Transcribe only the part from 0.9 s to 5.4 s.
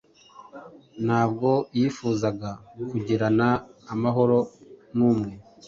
Ntabwo yifuzaga kugirana amahoro numwe